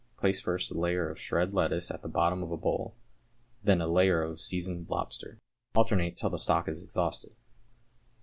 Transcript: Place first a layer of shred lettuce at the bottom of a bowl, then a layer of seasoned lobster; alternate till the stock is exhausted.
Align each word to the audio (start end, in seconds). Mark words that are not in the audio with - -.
Place 0.17 0.41
first 0.41 0.71
a 0.71 0.73
layer 0.73 1.07
of 1.07 1.19
shred 1.19 1.53
lettuce 1.53 1.91
at 1.91 2.01
the 2.01 2.07
bottom 2.09 2.41
of 2.41 2.49
a 2.49 2.57
bowl, 2.57 2.95
then 3.63 3.81
a 3.81 3.87
layer 3.87 4.23
of 4.23 4.41
seasoned 4.41 4.89
lobster; 4.89 5.37
alternate 5.75 6.17
till 6.17 6.31
the 6.31 6.39
stock 6.39 6.67
is 6.67 6.81
exhausted. 6.81 7.35